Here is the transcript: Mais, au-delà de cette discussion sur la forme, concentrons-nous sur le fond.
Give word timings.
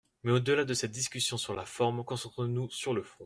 Mais, 0.23 0.31
au-delà 0.31 0.65
de 0.65 0.73
cette 0.73 0.89
discussion 0.89 1.37
sur 1.37 1.53
la 1.53 1.63
forme, 1.63 2.03
concentrons-nous 2.03 2.71
sur 2.71 2.91
le 2.95 3.03
fond. 3.03 3.19